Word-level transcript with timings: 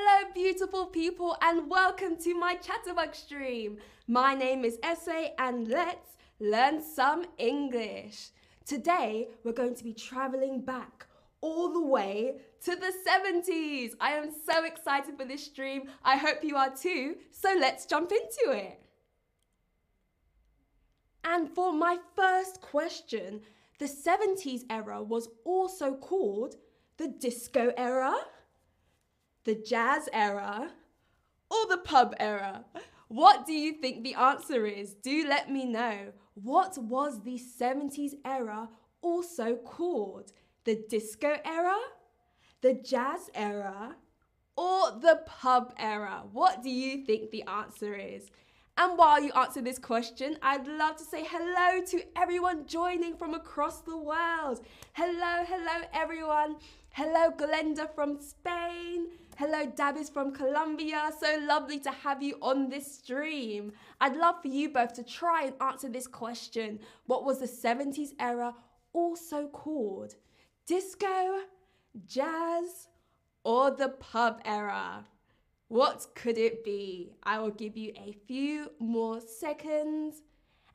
Hello, 0.00 0.30
beautiful 0.32 0.86
people, 0.86 1.36
and 1.42 1.68
welcome 1.68 2.16
to 2.18 2.32
my 2.38 2.56
Chatterbug 2.56 3.16
stream. 3.16 3.78
My 4.06 4.32
name 4.32 4.64
is 4.64 4.78
Essay, 4.80 5.34
and 5.38 5.66
let's 5.66 6.16
learn 6.38 6.80
some 6.80 7.24
English. 7.36 8.28
Today, 8.64 9.26
we're 9.42 9.52
going 9.52 9.74
to 9.74 9.82
be 9.82 9.92
traveling 9.92 10.60
back 10.60 11.06
all 11.40 11.72
the 11.72 11.84
way 11.84 12.36
to 12.64 12.76
the 12.76 12.92
70s. 13.08 13.94
I 14.00 14.12
am 14.12 14.30
so 14.30 14.64
excited 14.64 15.18
for 15.18 15.24
this 15.24 15.44
stream. 15.44 15.88
I 16.04 16.16
hope 16.16 16.44
you 16.44 16.54
are 16.54 16.70
too. 16.70 17.16
So 17.32 17.56
let's 17.58 17.84
jump 17.84 18.12
into 18.12 18.56
it. 18.56 18.80
And 21.24 21.50
for 21.50 21.72
my 21.72 21.98
first 22.14 22.60
question, 22.60 23.40
the 23.80 23.86
70s 23.86 24.62
era 24.70 25.02
was 25.02 25.28
also 25.44 25.94
called 25.94 26.54
the 26.98 27.08
disco 27.08 27.72
era 27.76 28.14
the 29.48 29.54
jazz 29.54 30.10
era, 30.12 30.70
or 31.50 31.66
the 31.70 31.78
pub 31.78 32.14
era? 32.20 32.66
What 33.08 33.46
do 33.46 33.54
you 33.54 33.72
think 33.72 34.04
the 34.04 34.14
answer 34.14 34.66
is? 34.66 34.92
Do 34.92 35.26
let 35.26 35.50
me 35.50 35.64
know. 35.64 36.12
What 36.34 36.76
was 36.76 37.22
the 37.22 37.40
70s 37.40 38.12
era 38.26 38.68
also 39.00 39.56
called? 39.56 40.32
The 40.64 40.84
disco 40.90 41.38
era, 41.46 41.78
the 42.60 42.74
jazz 42.74 43.30
era, 43.34 43.96
or 44.54 44.90
the 45.00 45.22
pub 45.24 45.72
era? 45.78 46.24
What 46.30 46.62
do 46.62 46.68
you 46.68 47.06
think 47.06 47.30
the 47.30 47.44
answer 47.44 47.94
is? 47.94 48.30
And 48.76 48.98
while 48.98 49.22
you 49.22 49.32
answer 49.32 49.62
this 49.62 49.78
question, 49.78 50.36
I'd 50.42 50.66
love 50.66 50.96
to 50.96 51.04
say 51.04 51.24
hello 51.26 51.82
to 51.86 52.02
everyone 52.16 52.66
joining 52.66 53.16
from 53.16 53.32
across 53.32 53.80
the 53.80 53.96
world. 53.96 54.60
Hello, 54.92 55.42
hello, 55.46 55.86
everyone. 55.94 56.56
Hello, 56.90 57.30
Glenda 57.30 57.88
from 57.94 58.20
Spain. 58.20 59.06
Hello, 59.38 59.66
Dabis 59.66 60.12
from 60.12 60.32
Colombia. 60.32 61.12
So 61.16 61.38
lovely 61.46 61.78
to 61.78 61.92
have 61.92 62.20
you 62.24 62.38
on 62.42 62.68
this 62.68 62.96
stream. 62.96 63.70
I'd 64.00 64.16
love 64.16 64.42
for 64.42 64.48
you 64.48 64.68
both 64.68 64.94
to 64.94 65.04
try 65.04 65.44
and 65.44 65.54
answer 65.60 65.88
this 65.88 66.08
question. 66.08 66.80
What 67.06 67.24
was 67.24 67.38
the 67.38 67.46
70s 67.46 68.14
era 68.18 68.52
also 68.92 69.46
called? 69.46 70.16
Disco, 70.66 71.42
jazz, 72.04 72.88
or 73.44 73.70
the 73.70 73.90
pub 73.90 74.40
era? 74.44 75.06
What 75.68 76.08
could 76.16 76.36
it 76.36 76.64
be? 76.64 77.12
I 77.22 77.38
will 77.38 77.52
give 77.52 77.76
you 77.76 77.92
a 77.94 78.16
few 78.26 78.72
more 78.80 79.20
seconds. 79.20 80.20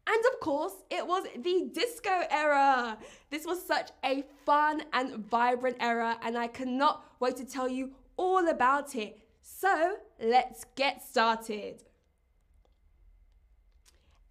And 0.07 0.23
of 0.33 0.39
course, 0.39 0.83
it 0.89 1.05
was 1.05 1.25
the 1.35 1.69
disco 1.73 2.23
era. 2.29 2.97
This 3.29 3.45
was 3.45 3.61
such 3.61 3.91
a 4.05 4.23
fun 4.45 4.83
and 4.93 5.17
vibrant 5.29 5.77
era, 5.81 6.17
and 6.21 6.37
I 6.37 6.47
cannot 6.47 7.05
wait 7.19 7.35
to 7.37 7.45
tell 7.45 7.67
you 7.67 7.91
all 8.17 8.47
about 8.47 8.95
it. 8.95 9.19
So 9.41 9.97
let's 10.21 10.65
get 10.75 11.03
started. 11.03 11.83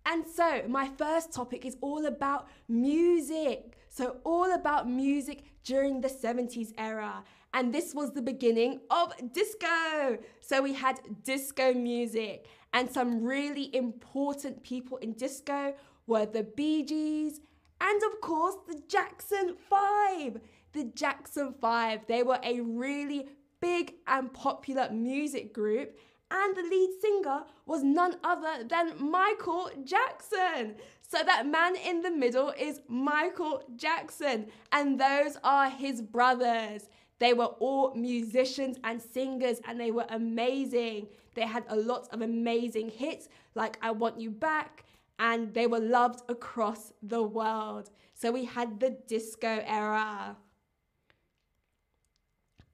And 0.04 0.26
so, 0.26 0.62
my 0.68 0.88
first 0.98 1.32
topic 1.32 1.64
is 1.64 1.76
all 1.80 2.06
about 2.06 2.48
music. 2.68 3.78
So, 3.88 4.16
all 4.24 4.52
about 4.52 4.88
music 4.88 5.44
during 5.64 6.00
the 6.00 6.08
70s 6.08 6.72
era. 6.76 7.22
And 7.54 7.72
this 7.72 7.94
was 7.94 8.12
the 8.12 8.22
beginning 8.22 8.80
of 8.90 9.12
disco. 9.32 10.18
So, 10.40 10.60
we 10.60 10.72
had 10.72 10.98
disco 11.22 11.72
music, 11.72 12.46
and 12.72 12.90
some 12.90 13.22
really 13.22 13.74
important 13.76 14.62
people 14.64 14.96
in 14.98 15.12
disco 15.12 15.74
were 16.06 16.26
the 16.26 16.42
Bee 16.42 16.82
Gees 16.82 17.40
and, 17.80 18.02
of 18.02 18.20
course, 18.20 18.56
the 18.66 18.80
Jackson 18.88 19.56
Five. 19.68 20.40
The 20.72 20.84
Jackson 20.84 21.54
Five, 21.60 22.06
they 22.06 22.22
were 22.22 22.38
a 22.42 22.60
really 22.60 23.28
big 23.62 23.94
and 24.06 24.30
popular 24.34 24.90
music 24.90 25.54
group, 25.54 25.96
and 26.30 26.56
the 26.56 26.62
lead 26.62 26.90
singer 27.00 27.44
was 27.64 27.82
none 27.82 28.16
other 28.24 28.64
than 28.68 29.00
Michael 29.00 29.70
Jackson. 29.84 30.74
So 31.08 31.18
that 31.24 31.46
man 31.46 31.76
in 31.76 32.02
the 32.02 32.10
middle 32.10 32.52
is 32.58 32.80
Michael 32.88 33.62
Jackson, 33.76 34.48
and 34.72 35.00
those 35.00 35.38
are 35.44 35.70
his 35.70 36.02
brothers. 36.02 36.88
They 37.18 37.34
were 37.34 37.52
all 37.60 37.94
musicians 37.94 38.78
and 38.82 39.00
singers, 39.00 39.60
and 39.66 39.78
they 39.78 39.92
were 39.92 40.06
amazing. 40.08 41.06
They 41.34 41.46
had 41.46 41.64
a 41.68 41.76
lot 41.76 42.08
of 42.12 42.20
amazing 42.20 42.90
hits 42.90 43.28
like 43.54 43.78
I 43.80 43.92
Want 43.92 44.18
You 44.20 44.30
Back, 44.30 44.84
and 45.18 45.54
they 45.54 45.66
were 45.66 45.80
loved 45.80 46.22
across 46.28 46.92
the 47.02 47.22
world. 47.22 47.90
So 48.14 48.32
we 48.32 48.44
had 48.44 48.80
the 48.80 48.90
disco 49.06 49.62
era. 49.66 50.36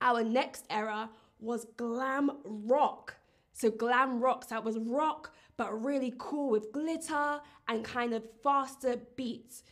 Our 0.00 0.22
next 0.22 0.64
era 0.70 1.10
was 1.40 1.66
glam 1.76 2.30
rock. 2.44 3.16
So 3.52 3.70
glam 3.70 4.20
rock, 4.20 4.44
so 4.44 4.54
that 4.54 4.64
was 4.64 4.78
rock, 4.78 5.34
but 5.56 5.84
really 5.84 6.14
cool 6.18 6.50
with 6.50 6.72
glitter 6.72 7.40
and 7.66 7.84
kind 7.84 8.14
of 8.14 8.22
faster 8.42 8.96
beats. 9.16 9.64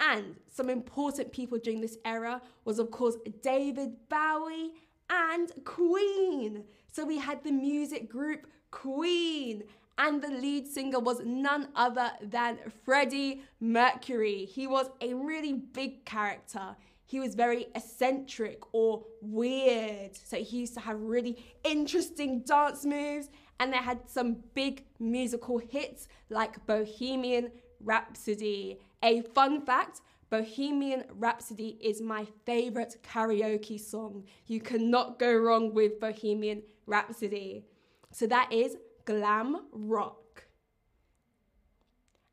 And 0.00 0.36
some 0.48 0.68
important 0.68 1.32
people 1.32 1.58
during 1.58 1.80
this 1.80 1.96
era 2.04 2.42
was, 2.64 2.78
of 2.78 2.90
course, 2.90 3.16
David 3.40 4.08
Bowie 4.08 4.72
and 5.08 5.50
Queen. 5.64 6.64
So 6.90 7.06
we 7.06 7.18
had 7.18 7.42
the 7.42 7.52
music 7.52 8.10
group 8.10 8.46
Queen, 8.70 9.62
and 9.98 10.22
the 10.22 10.28
lead 10.28 10.66
singer 10.66 10.98
was 10.98 11.20
none 11.24 11.68
other 11.76 12.10
than 12.20 12.58
Freddie 12.84 13.42
Mercury. 13.60 14.46
He 14.46 14.66
was 14.66 14.90
a 15.00 15.14
really 15.14 15.52
big 15.52 16.04
character 16.04 16.76
he 17.12 17.20
was 17.20 17.34
very 17.34 17.66
eccentric 17.74 18.62
or 18.72 19.04
weird. 19.20 20.16
So 20.16 20.38
he 20.38 20.60
used 20.60 20.72
to 20.74 20.80
have 20.80 20.98
really 20.98 21.36
interesting 21.62 22.40
dance 22.40 22.86
moves, 22.86 23.28
and 23.60 23.70
they 23.70 23.76
had 23.76 24.08
some 24.08 24.38
big 24.54 24.86
musical 24.98 25.58
hits 25.58 26.08
like 26.30 26.64
Bohemian 26.64 27.50
Rhapsody. 27.80 28.78
A 29.02 29.20
fun 29.20 29.60
fact 29.60 30.00
Bohemian 30.30 31.04
Rhapsody 31.10 31.76
is 31.82 32.00
my 32.00 32.26
favorite 32.46 32.96
karaoke 33.02 33.78
song. 33.78 34.24
You 34.46 34.62
cannot 34.62 35.18
go 35.18 35.34
wrong 35.34 35.74
with 35.74 36.00
Bohemian 36.00 36.62
Rhapsody. 36.86 37.66
So 38.10 38.26
that 38.28 38.50
is 38.50 38.78
glam 39.04 39.66
rock. 39.70 40.44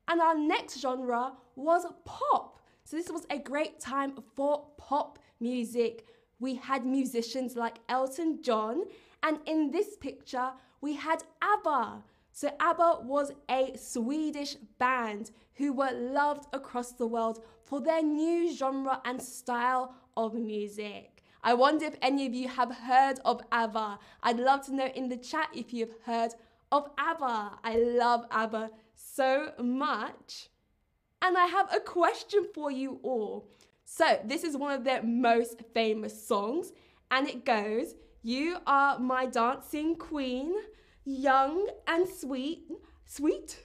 And 0.07 0.21
our 0.21 0.37
next 0.37 0.79
genre 0.79 1.33
was 1.57 1.85
pop. 2.05 2.58
So 2.89 2.97
this 2.97 3.11
was 3.11 3.27
a 3.29 3.37
great 3.37 3.79
time 3.79 4.13
for 4.35 4.65
pop 4.75 5.19
music. 5.39 6.07
We 6.39 6.55
had 6.55 6.87
musicians 6.87 7.55
like 7.55 7.77
Elton 7.87 8.41
John, 8.41 8.85
and 9.21 9.37
in 9.45 9.69
this 9.69 9.95
picture, 9.95 10.49
we 10.81 10.95
had 10.95 11.23
ABBA. 11.39 12.03
So 12.31 12.49
ABBA 12.59 13.01
was 13.03 13.31
a 13.47 13.77
Swedish 13.77 14.55
band 14.79 15.29
who 15.53 15.71
were 15.71 15.91
loved 15.91 16.47
across 16.51 16.93
the 16.93 17.05
world 17.05 17.43
for 17.63 17.79
their 17.79 18.01
new 18.01 18.51
genre 18.51 18.99
and 19.05 19.21
style 19.21 19.93
of 20.17 20.33
music. 20.33 21.21
I 21.43 21.53
wonder 21.53 21.85
if 21.85 21.95
any 22.01 22.25
of 22.25 22.33
you 22.33 22.47
have 22.47 22.71
heard 22.71 23.19
of 23.23 23.43
ABBA. 23.51 23.99
I'd 24.23 24.39
love 24.39 24.65
to 24.65 24.73
know 24.73 24.87
in 24.95 25.09
the 25.09 25.17
chat 25.17 25.49
if 25.53 25.75
you've 25.75 25.93
heard 26.05 26.31
of 26.71 26.89
ABBA. 26.97 27.59
I 27.63 27.75
love 27.77 28.25
ABBA 28.31 28.71
so 28.95 29.51
much. 29.59 30.49
And 31.21 31.37
I 31.37 31.45
have 31.45 31.73
a 31.73 31.79
question 31.79 32.47
for 32.53 32.71
you 32.71 32.99
all. 33.03 33.49
So, 33.85 34.19
this 34.23 34.43
is 34.43 34.55
one 34.55 34.73
of 34.73 34.83
their 34.83 35.03
most 35.03 35.61
famous 35.73 36.27
songs, 36.27 36.71
and 37.11 37.27
it 37.27 37.43
goes 37.43 37.95
You 38.21 38.57
are 38.67 38.99
my 38.99 39.25
dancing 39.25 39.95
queen, 39.95 40.53
young 41.05 41.67
and 41.87 42.07
sweet, 42.07 42.69
sweet, 43.05 43.57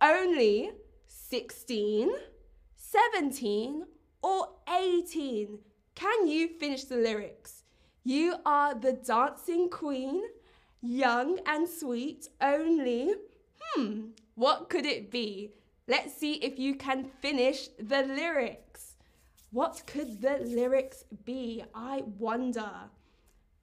only 0.00 0.72
16, 1.06 2.10
17, 2.76 3.84
or 4.22 4.48
18. 4.68 5.58
Can 5.94 6.26
you 6.26 6.48
finish 6.58 6.84
the 6.84 6.96
lyrics? 6.96 7.62
You 8.02 8.36
are 8.44 8.74
the 8.74 8.92
dancing 8.94 9.68
queen, 9.68 10.22
young 10.80 11.38
and 11.46 11.68
sweet, 11.68 12.28
only, 12.40 13.14
hmm, 13.60 14.06
what 14.34 14.68
could 14.68 14.86
it 14.86 15.10
be? 15.10 15.50
Let's 15.90 16.14
see 16.14 16.34
if 16.34 16.56
you 16.56 16.76
can 16.76 17.06
finish 17.20 17.66
the 17.76 18.04
lyrics. 18.04 18.94
What 19.50 19.82
could 19.88 20.22
the 20.22 20.38
lyrics 20.38 21.02
be? 21.24 21.64
I 21.74 22.04
wonder. 22.16 22.70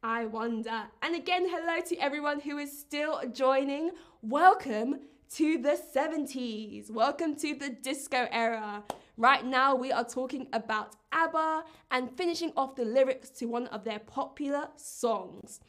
I 0.04 0.26
wonder. 0.26 0.88
And 1.02 1.16
again, 1.16 1.46
hello 1.48 1.80
to 1.88 1.98
everyone 2.00 2.42
who 2.42 2.58
is 2.58 2.78
still 2.78 3.22
joining. 3.32 3.92
Welcome 4.22 5.00
to 5.36 5.58
the 5.58 5.80
70s. 5.96 6.92
Welcome 6.92 7.38
to 7.38 7.56
the 7.56 7.70
disco 7.70 8.28
era. 8.30 8.84
Right 9.16 9.46
now, 9.46 9.76
we 9.76 9.94
are 9.94 10.04
talking 10.04 10.50
about 10.52 10.98
ABBA 11.14 11.64
and 11.92 12.12
finishing 12.18 12.52
off 12.58 12.76
the 12.76 12.84
lyrics 12.84 13.30
to 13.40 13.46
one 13.46 13.68
of 13.68 13.86
their 13.86 14.00
popular 14.00 14.68
songs. 14.76 15.62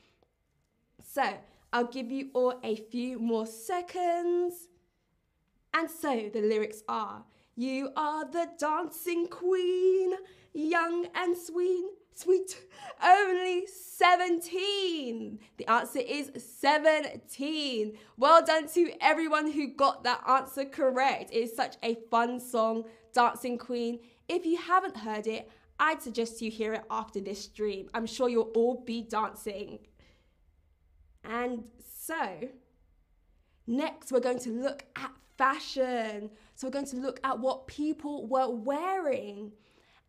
So, 1.05 1.23
I'll 1.73 1.87
give 1.87 2.11
you 2.11 2.31
all 2.35 2.59
a 2.65 2.75
few 2.75 3.21
more 3.21 3.47
seconds. 3.47 4.67
And 5.75 5.91
so 5.91 6.31
the 6.33 6.41
lyrics 6.41 6.83
are 6.89 7.25
You 7.57 7.91
are 7.97 8.25
the 8.25 8.49
dancing 8.59 9.29
queen, 9.29 10.13
young 10.55 11.07
and 11.15 11.37
sweet, 11.37 11.85
sweet, 12.15 12.57
only 13.03 13.67
17. 13.67 15.39
The 15.57 15.71
answer 15.71 16.01
is 16.01 16.31
17. 16.61 17.99
Well 18.17 18.45
done 18.45 18.69
to 18.69 18.93
everyone 19.01 19.51
who 19.53 19.69
got 19.69 20.05
that 20.05 20.23
answer 20.29 20.65
correct. 20.65 21.31
It 21.33 21.37
is 21.37 21.57
such 21.57 21.77
a 21.83 21.97
fun 22.11 22.41
song, 22.41 22.85
Dancing 23.13 23.59
Queen. 23.59 24.01
If 24.29 24.45
you 24.45 24.57
haven't 24.57 24.97
heard 24.97 25.27
it, 25.27 25.51
I'd 25.81 26.03
suggest 26.03 26.43
you 26.43 26.51
hear 26.51 26.75
it 26.75 26.85
after 26.91 27.21
this 27.21 27.45
stream. 27.45 27.89
I'm 27.95 28.07
sure 28.07 28.29
you'll 28.29 28.53
all 28.55 28.83
be 28.85 29.03
dancing. 29.03 29.79
And 31.25 31.65
so, 31.79 32.49
next 33.67 34.11
we're 34.11 34.21
going 34.21 34.41
to 34.41 34.51
look 34.51 34.85
at 34.97 35.13
fashion. 35.39 36.31
So, 36.55 36.67
we're 36.67 36.73
going 36.73 36.87
to 36.87 36.97
look 36.97 37.21
at 37.25 37.39
what 37.39 37.67
people 37.67 38.27
were 38.27 38.51
wearing. 38.51 39.53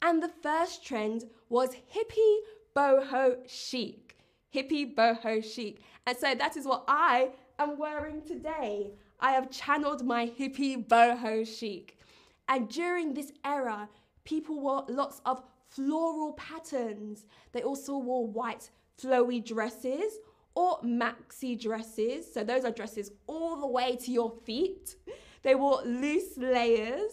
And 0.02 0.24
the 0.24 0.32
first 0.42 0.86
trend 0.86 1.26
was 1.50 1.76
hippie 1.96 2.38
boho 2.76 3.38
chic. 3.48 4.18
Hippie 4.54 4.96
boho 4.96 5.44
chic. 5.44 5.82
And 6.08 6.18
so 6.18 6.34
that 6.34 6.58
is 6.58 6.66
what 6.66 6.86
I 6.88 7.32
am 7.60 7.78
wearing 7.78 8.22
today. 8.22 8.92
I 9.20 9.32
have 9.32 9.52
channeled 9.52 10.06
my 10.06 10.28
hippie 10.28 10.88
boho 10.88 11.46
chic. 11.46 12.00
And 12.48 12.70
during 12.70 13.14
this 13.14 13.32
era, 13.44 13.90
people 14.24 14.60
wore 14.62 14.86
lots 14.88 15.22
of 15.26 15.44
floral 15.68 16.34
patterns. 16.34 17.26
They 17.52 17.62
also 17.62 17.98
wore 17.98 18.26
white 18.26 18.72
flowy 19.00 19.44
dresses 19.44 20.14
or 20.56 20.80
maxi 20.82 21.60
dresses. 21.60 22.32
So 22.34 22.44
those 22.44 22.66
are 22.66 22.72
dresses 22.72 23.12
all 23.28 23.60
the 23.60 23.68
way 23.68 23.96
to 23.98 24.12
your 24.12 24.32
feet. 24.46 24.96
They 25.42 25.56
wore 25.56 25.82
loose 25.84 26.38
layers 26.38 27.12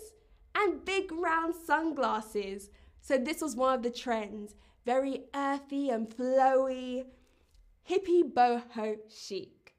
and 0.54 0.84
big 0.84 1.12
round 1.12 1.54
sunglasses. 1.54 2.70
So 3.00 3.18
this 3.18 3.40
was 3.40 3.54
one 3.54 3.74
of 3.74 3.82
the 3.82 3.90
trends. 3.90 4.54
Very 4.84 5.24
earthy 5.34 5.90
and 5.90 6.08
flowy, 6.08 7.04
hippie 7.88 8.32
boho 8.32 8.96
chic. 9.08 9.74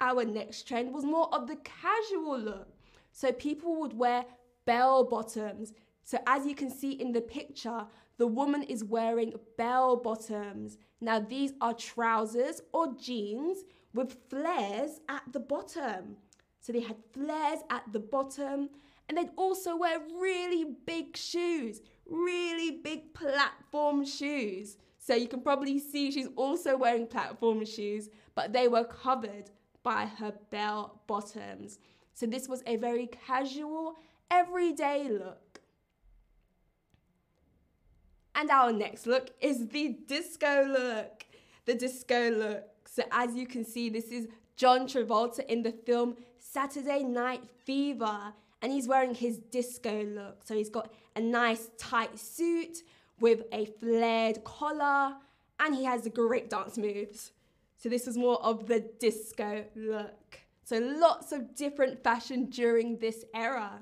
Our 0.00 0.24
next 0.24 0.66
trend 0.66 0.94
was 0.94 1.04
more 1.04 1.32
of 1.34 1.46
the 1.46 1.56
casual 1.56 2.38
look. 2.38 2.68
So 3.12 3.32
people 3.32 3.80
would 3.80 3.92
wear 3.92 4.24
bell 4.64 5.04
bottoms. 5.04 5.72
So 6.04 6.18
as 6.26 6.46
you 6.46 6.54
can 6.54 6.70
see 6.70 6.92
in 6.92 7.12
the 7.12 7.20
picture, 7.20 7.86
the 8.20 8.26
woman 8.26 8.62
is 8.64 8.84
wearing 8.84 9.32
bell 9.56 9.96
bottoms. 9.96 10.76
Now 11.00 11.20
these 11.20 11.54
are 11.62 11.72
trousers 11.72 12.60
or 12.70 12.94
jeans 12.94 13.64
with 13.94 14.14
flares 14.28 15.00
at 15.08 15.22
the 15.32 15.40
bottom. 15.40 16.18
So 16.60 16.74
they 16.74 16.80
had 16.80 16.98
flares 17.14 17.60
at 17.70 17.90
the 17.90 17.98
bottom 17.98 18.68
and 19.08 19.16
they'd 19.16 19.30
also 19.36 19.74
wear 19.74 20.00
really 20.20 20.66
big 20.84 21.16
shoes, 21.16 21.80
really 22.06 22.72
big 22.72 23.14
platform 23.14 24.04
shoes. 24.04 24.76
So 24.98 25.14
you 25.14 25.26
can 25.26 25.40
probably 25.40 25.78
see 25.78 26.10
she's 26.10 26.28
also 26.36 26.76
wearing 26.76 27.06
platform 27.06 27.64
shoes, 27.64 28.10
but 28.34 28.52
they 28.52 28.68
were 28.68 28.84
covered 28.84 29.50
by 29.82 30.04
her 30.04 30.34
bell 30.50 31.00
bottoms. 31.06 31.78
So 32.12 32.26
this 32.26 32.50
was 32.50 32.62
a 32.66 32.76
very 32.76 33.06
casual, 33.06 33.96
everyday 34.30 35.08
look. 35.08 35.49
And 38.40 38.50
our 38.50 38.72
next 38.72 39.06
look 39.06 39.28
is 39.42 39.68
the 39.68 39.98
disco 40.06 40.64
look. 40.64 41.26
The 41.66 41.74
disco 41.74 42.30
look. 42.30 42.64
So 42.86 43.02
as 43.12 43.34
you 43.34 43.46
can 43.46 43.66
see, 43.66 43.90
this 43.90 44.06
is 44.06 44.28
John 44.56 44.86
Travolta 44.86 45.44
in 45.44 45.62
the 45.62 45.72
film 45.72 46.16
Saturday 46.38 47.02
Night 47.02 47.42
Fever 47.66 48.32
and 48.62 48.72
he's 48.72 48.88
wearing 48.88 49.14
his 49.14 49.36
disco 49.36 50.04
look. 50.04 50.40
So 50.46 50.54
he's 50.54 50.70
got 50.70 50.90
a 51.14 51.20
nice 51.20 51.68
tight 51.76 52.18
suit 52.18 52.78
with 53.20 53.42
a 53.52 53.66
flared 53.78 54.42
collar 54.42 55.16
and 55.58 55.74
he 55.74 55.84
has 55.84 56.08
great 56.08 56.48
dance 56.48 56.78
moves. 56.78 57.32
So 57.76 57.90
this 57.90 58.06
was 58.06 58.16
more 58.16 58.42
of 58.42 58.68
the 58.68 58.80
disco 58.80 59.66
look. 59.76 60.40
So 60.64 60.78
lots 60.78 61.32
of 61.32 61.54
different 61.54 62.02
fashion 62.02 62.46
during 62.46 63.00
this 63.00 63.22
era. 63.34 63.80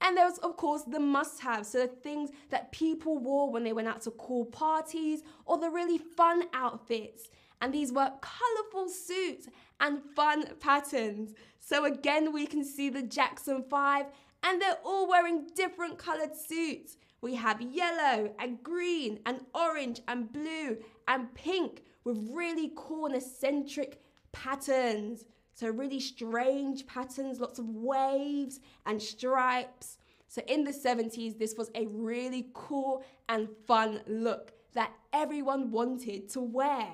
And 0.00 0.16
there 0.16 0.26
was, 0.26 0.38
of 0.38 0.56
course, 0.56 0.82
the 0.82 1.00
must 1.00 1.40
have. 1.40 1.66
So 1.66 1.80
the 1.80 1.88
things 1.88 2.30
that 2.50 2.72
people 2.72 3.18
wore 3.18 3.50
when 3.50 3.64
they 3.64 3.72
went 3.72 3.88
out 3.88 4.02
to 4.02 4.10
cool 4.12 4.44
parties 4.44 5.22
or 5.44 5.58
the 5.58 5.70
really 5.70 5.98
fun 5.98 6.44
outfits. 6.54 7.30
And 7.60 7.74
these 7.74 7.92
were 7.92 8.12
colourful 8.20 8.88
suits 8.88 9.48
and 9.80 10.00
fun 10.14 10.44
patterns. 10.60 11.34
So 11.58 11.84
again, 11.84 12.32
we 12.32 12.46
can 12.46 12.64
see 12.64 12.88
the 12.88 13.02
Jackson 13.02 13.64
5 13.68 14.06
and 14.44 14.62
they're 14.62 14.78
all 14.84 15.08
wearing 15.08 15.48
different 15.56 15.98
coloured 15.98 16.36
suits. 16.36 16.96
We 17.20 17.34
have 17.34 17.60
yellow 17.60 18.32
and 18.38 18.62
green 18.62 19.18
and 19.26 19.40
orange 19.52 20.00
and 20.06 20.32
blue 20.32 20.78
and 21.08 21.34
pink 21.34 21.82
with 22.04 22.28
really 22.30 22.68
corner-centric 22.68 24.00
patterns. 24.30 25.24
So 25.58 25.68
really 25.70 25.98
strange 25.98 26.86
patterns, 26.86 27.40
lots 27.40 27.58
of 27.58 27.68
waves 27.68 28.60
and 28.86 29.02
stripes. 29.02 29.98
So 30.28 30.40
in 30.46 30.62
the 30.62 30.72
70s, 30.72 31.34
this 31.36 31.56
was 31.58 31.68
a 31.74 31.84
really 31.86 32.50
cool 32.54 33.02
and 33.28 33.48
fun 33.66 34.02
look 34.06 34.52
that 34.74 34.92
everyone 35.12 35.72
wanted 35.72 36.28
to 36.28 36.40
wear. 36.40 36.92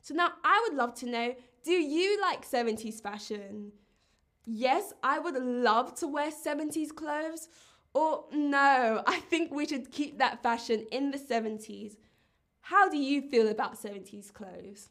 So 0.00 0.14
now 0.14 0.32
I 0.42 0.66
would 0.66 0.78
love 0.78 0.94
to 1.00 1.06
know 1.06 1.34
do 1.64 1.72
you 1.72 2.18
like 2.22 2.46
70s 2.46 3.02
fashion? 3.02 3.72
Yes, 4.46 4.94
I 5.02 5.18
would 5.18 5.34
love 5.34 5.94
to 5.96 6.08
wear 6.08 6.30
70s 6.30 6.92
clothes. 6.92 7.48
Or 7.92 8.24
no, 8.32 9.02
I 9.06 9.20
think 9.20 9.52
we 9.52 9.66
should 9.66 9.92
keep 9.92 10.16
that 10.16 10.42
fashion 10.42 10.86
in 10.90 11.10
the 11.10 11.18
70s. 11.18 11.98
How 12.62 12.88
do 12.88 12.96
you 12.96 13.20
feel 13.20 13.48
about 13.48 13.76
70s 13.76 14.30
clothes? 14.30 14.88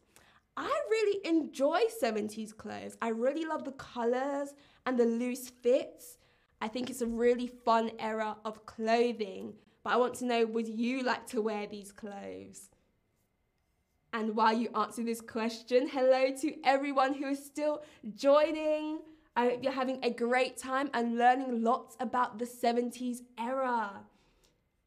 I 0.59 0.81
really 0.89 1.25
enjoy 1.25 1.83
70s 2.03 2.56
clothes. 2.56 2.97
I 3.01 3.09
really 3.09 3.45
love 3.45 3.63
the 3.63 3.71
colors 3.71 4.50
and 4.85 5.00
the 5.00 5.06
loose 5.06 5.47
fits. 5.47 6.17
I 6.59 6.67
think 6.67 6.89
it's 6.89 7.01
a 7.01 7.07
really 7.07 7.47
fun 7.47 7.91
era 7.97 8.35
of 8.44 8.65
clothing. 8.65 9.53
But 9.83 9.94
I 9.94 9.95
want 9.95 10.15
to 10.15 10.25
know 10.25 10.45
would 10.45 10.67
you 10.67 11.01
like 11.01 11.25
to 11.27 11.41
wear 11.41 11.65
these 11.65 11.94
clothes? 11.94 12.71
And 14.11 14.35
while 14.35 14.51
you 14.51 14.67
answer 14.75 15.01
this 15.01 15.21
question, 15.21 15.88
hello 15.88 16.35
to 16.41 16.53
everyone 16.65 17.13
who 17.13 17.27
is 17.27 17.45
still 17.45 17.81
joining. 18.15 19.00
I 19.38 19.45
hope 19.45 19.63
you're 19.63 19.71
having 19.71 20.03
a 20.03 20.09
great 20.09 20.57
time 20.57 20.89
and 20.94 21.17
learning 21.17 21.63
lots 21.63 21.95
about 22.01 22.38
the 22.38 22.45
70s 22.45 23.19
era. 23.39 24.01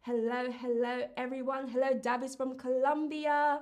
Hello, 0.03 0.51
hello, 0.51 1.09
everyone. 1.17 1.69
Hello, 1.69 1.95
Davis 1.95 2.37
from 2.37 2.59
Colombia. 2.59 3.61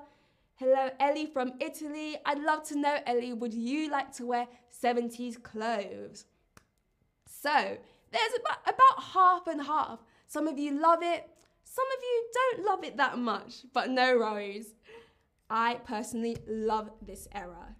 Hello, 0.60 0.90
Ellie 1.00 1.24
from 1.24 1.54
Italy. 1.58 2.18
I'd 2.26 2.38
love 2.38 2.64
to 2.64 2.78
know, 2.78 2.98
Ellie, 3.06 3.32
would 3.32 3.54
you 3.54 3.90
like 3.90 4.14
to 4.16 4.26
wear 4.26 4.46
70s 4.70 5.42
clothes? 5.42 6.26
So, 7.24 7.50
there's 7.50 8.32
about, 8.38 8.58
about 8.64 9.02
half 9.02 9.46
and 9.46 9.62
half. 9.62 10.00
Some 10.26 10.46
of 10.46 10.58
you 10.58 10.78
love 10.78 10.98
it, 11.00 11.30
some 11.64 11.86
of 11.86 12.02
you 12.02 12.30
don't 12.34 12.66
love 12.66 12.84
it 12.84 12.98
that 12.98 13.16
much, 13.16 13.64
but 13.72 13.88
no 13.88 14.18
worries. 14.18 14.74
I 15.48 15.76
personally 15.76 16.36
love 16.46 16.90
this 17.00 17.26
era. 17.32 17.74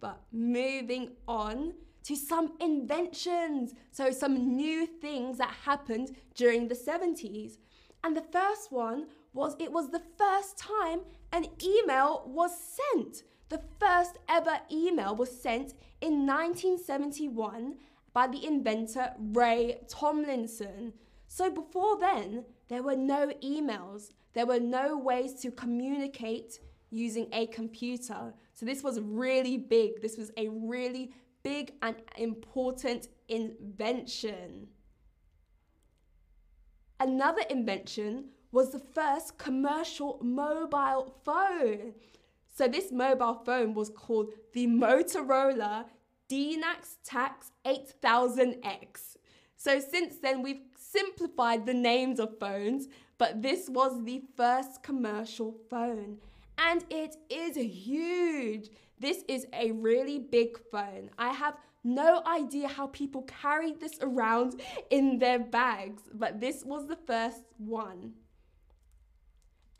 But 0.00 0.22
moving 0.32 1.12
on 1.28 1.74
to 2.02 2.16
some 2.16 2.54
inventions. 2.60 3.74
So, 3.92 4.10
some 4.10 4.56
new 4.56 4.86
things 4.86 5.38
that 5.38 5.54
happened 5.64 6.16
during 6.34 6.66
the 6.66 6.74
70s. 6.74 7.58
And 8.02 8.16
the 8.16 8.26
first 8.32 8.72
one 8.72 9.06
was 9.32 9.54
it 9.60 9.70
was 9.70 9.90
the 9.90 10.02
first 10.18 10.58
time 10.58 11.02
an 11.32 11.46
email 11.62 12.22
was 12.26 12.52
sent. 12.56 13.24
The 13.48 13.62
first 13.80 14.18
ever 14.28 14.60
email 14.70 15.16
was 15.16 15.30
sent 15.30 15.74
in 16.00 16.26
1971 16.26 17.76
by 18.12 18.26
the 18.26 18.46
inventor 18.46 19.12
Ray 19.18 19.78
Tomlinson. 19.88 20.92
So 21.28 21.50
before 21.50 21.98
then, 21.98 22.44
there 22.68 22.82
were 22.82 22.96
no 22.96 23.32
emails, 23.42 24.12
there 24.34 24.46
were 24.46 24.60
no 24.60 24.98
ways 24.98 25.34
to 25.42 25.50
communicate 25.50 26.60
using 26.90 27.28
a 27.32 27.46
computer. 27.46 28.34
So 28.54 28.66
this 28.66 28.82
was 28.82 29.00
really 29.00 29.56
big. 29.56 30.02
This 30.02 30.18
was 30.18 30.30
a 30.36 30.48
really 30.48 31.12
big 31.42 31.72
and 31.82 31.96
important 32.16 33.08
invention. 33.28 34.68
Another 37.00 37.42
invention 37.50 38.26
was 38.52 38.70
the 38.70 38.78
first 38.78 39.38
commercial 39.38 40.20
mobile 40.22 41.14
phone. 41.24 41.94
So 42.54 42.68
this 42.68 42.92
mobile 42.92 43.42
phone 43.44 43.74
was 43.74 43.88
called 43.88 44.28
the 44.52 44.66
Motorola 44.66 45.86
DynaTAC 46.28 47.50
8000X. 47.64 49.16
So 49.56 49.80
since 49.80 50.18
then 50.18 50.42
we've 50.42 50.60
simplified 50.78 51.64
the 51.64 51.74
names 51.74 52.20
of 52.20 52.38
phones, 52.38 52.88
but 53.16 53.40
this 53.40 53.68
was 53.70 54.04
the 54.04 54.22
first 54.36 54.82
commercial 54.82 55.56
phone 55.70 56.18
and 56.58 56.84
it 56.90 57.16
is 57.30 57.56
huge. 57.56 58.68
This 58.98 59.24
is 59.28 59.46
a 59.52 59.72
really 59.72 60.18
big 60.18 60.58
phone. 60.70 61.10
I 61.18 61.32
have 61.32 61.56
no 61.84 62.22
idea 62.26 62.68
how 62.68 62.88
people 62.88 63.22
carried 63.22 63.80
this 63.80 63.98
around 64.00 64.60
in 64.90 65.18
their 65.18 65.38
bags, 65.38 66.02
but 66.14 66.40
this 66.40 66.64
was 66.64 66.86
the 66.86 66.96
first 66.96 67.42
one. 67.58 68.12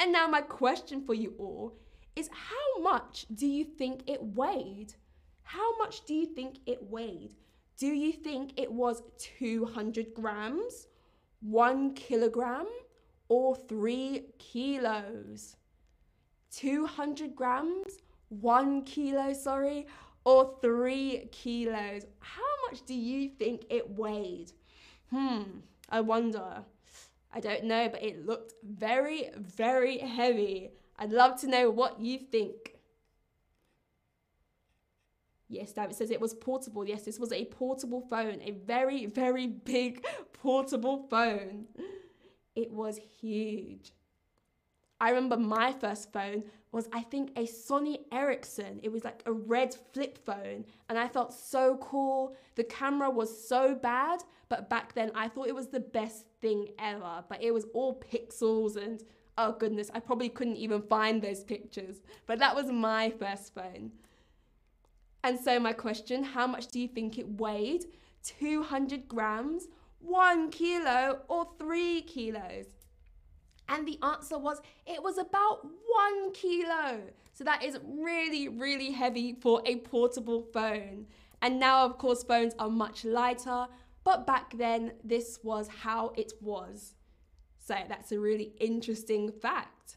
And 0.02 0.10
now, 0.10 0.26
my 0.26 0.40
question 0.40 1.00
for 1.06 1.14
you 1.14 1.32
all 1.38 1.78
is 2.16 2.28
how 2.32 2.82
much 2.82 3.24
do 3.32 3.46
you 3.46 3.62
think 3.62 4.02
it 4.08 4.20
weighed? 4.20 4.94
How 5.44 5.76
much 5.78 6.04
do 6.06 6.12
you 6.12 6.26
think 6.26 6.56
it 6.66 6.90
weighed? 6.90 7.36
Do 7.78 7.86
you 7.86 8.12
think 8.12 8.54
it 8.56 8.72
was 8.72 9.04
200 9.18 10.12
grams, 10.12 10.88
one 11.40 11.94
kilogram, 11.94 12.66
or 13.28 13.54
three 13.54 14.24
kilos? 14.40 15.54
200 16.50 17.36
grams, 17.36 17.98
one 18.28 18.82
kilo, 18.82 19.32
sorry, 19.32 19.86
or 20.24 20.56
three 20.60 21.28
kilos. 21.30 22.06
How 22.18 22.52
much 22.66 22.84
do 22.86 22.94
you 22.94 23.28
think 23.28 23.66
it 23.70 23.88
weighed? 23.88 24.50
Hmm, 25.10 25.42
I 25.88 26.00
wonder. 26.00 26.64
I 27.32 27.40
don't 27.40 27.64
know, 27.64 27.88
but 27.88 28.02
it 28.02 28.26
looked 28.26 28.54
very, 28.62 29.30
very 29.36 29.98
heavy. 29.98 30.70
I'd 30.98 31.10
love 31.12 31.40
to 31.40 31.46
know 31.46 31.70
what 31.70 32.00
you 32.00 32.18
think. 32.18 32.74
Yes, 35.48 35.72
David 35.72 35.94
says 35.94 36.10
it 36.10 36.20
was 36.20 36.34
portable. 36.34 36.86
Yes, 36.86 37.02
this 37.02 37.18
was 37.18 37.32
a 37.32 37.44
portable 37.46 38.00
phone, 38.00 38.40
a 38.42 38.52
very, 38.52 39.06
very 39.06 39.46
big 39.46 40.04
portable 40.32 41.06
phone. 41.08 41.66
It 42.54 42.70
was 42.70 42.98
huge. 43.20 43.92
I 45.02 45.08
remember 45.08 45.36
my 45.36 45.72
first 45.72 46.12
phone 46.12 46.44
was, 46.70 46.88
I 46.92 47.02
think, 47.02 47.32
a 47.34 47.42
Sony 47.42 48.02
Ericsson. 48.12 48.78
It 48.84 48.92
was 48.92 49.02
like 49.02 49.24
a 49.26 49.32
red 49.32 49.74
flip 49.92 50.16
phone, 50.24 50.64
and 50.88 50.96
I 50.96 51.08
felt 51.08 51.34
so 51.34 51.76
cool. 51.78 52.36
The 52.54 52.62
camera 52.62 53.10
was 53.10 53.48
so 53.48 53.74
bad, 53.74 54.22
but 54.48 54.70
back 54.70 54.94
then 54.94 55.10
I 55.16 55.26
thought 55.26 55.48
it 55.48 55.56
was 55.56 55.66
the 55.66 55.80
best 55.80 56.26
thing 56.40 56.68
ever. 56.78 57.24
But 57.28 57.42
it 57.42 57.52
was 57.52 57.66
all 57.74 58.00
pixels, 58.00 58.76
and 58.76 59.02
oh 59.36 59.56
goodness, 59.58 59.90
I 59.92 59.98
probably 59.98 60.28
couldn't 60.28 60.56
even 60.56 60.82
find 60.82 61.20
those 61.20 61.42
pictures. 61.42 62.00
But 62.26 62.38
that 62.38 62.54
was 62.54 62.70
my 62.70 63.10
first 63.10 63.56
phone. 63.56 63.90
And 65.24 65.36
so, 65.36 65.58
my 65.58 65.72
question 65.72 66.22
how 66.22 66.46
much 66.46 66.68
do 66.68 66.78
you 66.78 66.86
think 66.86 67.18
it 67.18 67.40
weighed? 67.40 67.86
200 68.22 69.08
grams, 69.08 69.66
one 69.98 70.48
kilo, 70.52 71.22
or 71.26 71.48
three 71.58 72.02
kilos? 72.02 72.66
And 73.72 73.88
the 73.88 73.98
answer 74.02 74.38
was 74.38 74.60
it 74.86 75.02
was 75.02 75.16
about 75.16 75.64
one 75.64 76.32
kilo. 76.34 77.00
So 77.32 77.42
that 77.44 77.64
is 77.64 77.78
really, 77.88 78.48
really 78.48 78.92
heavy 78.92 79.34
for 79.40 79.62
a 79.64 79.76
portable 79.76 80.42
phone. 80.52 81.06
And 81.40 81.58
now, 81.58 81.86
of 81.86 81.96
course, 81.96 82.22
phones 82.22 82.54
are 82.58 82.68
much 82.68 83.06
lighter, 83.06 83.66
but 84.04 84.26
back 84.26 84.56
then, 84.58 84.92
this 85.02 85.40
was 85.42 85.68
how 85.68 86.12
it 86.16 86.34
was. 86.42 86.94
So 87.58 87.74
that's 87.88 88.12
a 88.12 88.20
really 88.20 88.52
interesting 88.60 89.32
fact. 89.32 89.96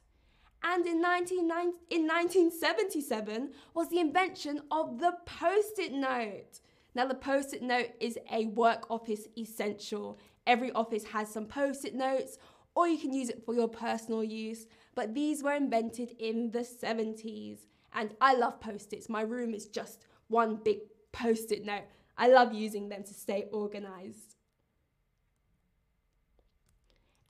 And 0.63 0.87
in, 0.87 1.01
19, 1.01 1.39
in 1.39 2.07
1977 2.07 3.51
was 3.73 3.89
the 3.89 3.99
invention 3.99 4.61
of 4.71 4.99
the 4.99 5.17
post 5.25 5.79
it 5.79 5.91
note. 5.91 6.61
Now, 6.95 7.05
the 7.05 7.13
post 7.13 7.53
it 7.53 7.61
note 7.61 7.89
is 7.99 8.17
a 8.31 8.45
work 8.45 8.89
office 8.89 9.27
essential. 9.37 10.17
Every 10.47 10.71
office 10.71 11.03
has 11.05 11.29
some 11.29 11.45
post 11.45 11.83
it 11.83 11.93
notes 11.93 12.37
or 12.75 12.87
you 12.87 12.97
can 12.97 13.13
use 13.13 13.29
it 13.29 13.43
for 13.45 13.55
your 13.55 13.69
personal 13.69 14.23
use. 14.23 14.67
But 14.93 15.15
these 15.15 15.41
were 15.41 15.53
invented 15.53 16.11
in 16.19 16.51
the 16.51 16.59
70s. 16.59 17.59
And 17.93 18.13
I 18.19 18.35
love 18.35 18.59
post 18.59 18.91
its. 18.93 19.09
My 19.09 19.21
room 19.21 19.53
is 19.53 19.67
just 19.67 20.05
one 20.27 20.59
big 20.63 20.79
post 21.11 21.51
it 21.51 21.65
note. 21.65 21.85
I 22.17 22.27
love 22.27 22.53
using 22.53 22.89
them 22.89 23.03
to 23.03 23.13
stay 23.13 23.45
organized. 23.51 24.35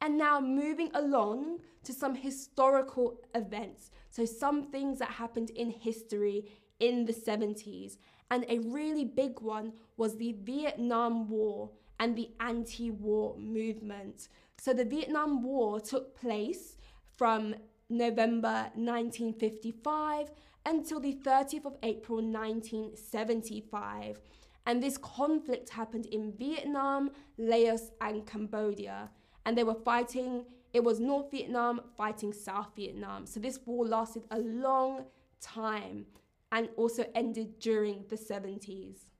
And 0.01 0.17
now 0.17 0.39
moving 0.39 0.91
along 0.93 1.59
to 1.83 1.93
some 1.93 2.15
historical 2.15 3.19
events. 3.33 3.89
So, 4.09 4.25
some 4.25 4.69
things 4.71 4.99
that 4.99 5.09
happened 5.09 5.49
in 5.51 5.71
history 5.71 6.45
in 6.79 7.05
the 7.05 7.13
70s. 7.13 7.97
And 8.29 8.45
a 8.49 8.59
really 8.59 9.05
big 9.05 9.39
one 9.41 9.73
was 9.97 10.17
the 10.17 10.35
Vietnam 10.43 11.29
War 11.29 11.71
and 11.99 12.15
the 12.15 12.29
anti 12.39 12.91
war 12.91 13.35
movement. 13.37 14.27
So 14.65 14.73
the 14.73 14.83
Vietnam 14.83 15.41
War 15.43 15.79
took 15.79 16.19
place 16.19 16.75
from 17.15 17.53
November 17.87 18.71
1955 18.73 20.31
until 20.65 20.99
the 20.99 21.19
30th 21.23 21.67
of 21.67 21.77
April 21.83 22.17
1975. 22.17 24.19
And 24.65 24.81
this 24.81 24.97
conflict 24.97 25.69
happened 25.69 26.07
in 26.07 26.33
Vietnam, 26.35 27.11
Laos, 27.37 27.91
and 28.01 28.25
Cambodia. 28.25 29.11
And 29.45 29.55
they 29.55 29.63
were 29.63 29.75
fighting, 29.75 30.45
it 30.73 30.83
was 30.83 30.99
North 30.99 31.29
Vietnam 31.29 31.81
fighting 31.95 32.33
South 32.33 32.71
Vietnam. 32.75 33.27
So 33.27 33.39
this 33.39 33.59
war 33.67 33.85
lasted 33.85 34.23
a 34.31 34.39
long 34.39 35.05
time 35.41 36.07
and 36.51 36.69
also 36.75 37.05
ended 37.13 37.59
during 37.59 38.05
the 38.09 38.15
70s. 38.15 39.11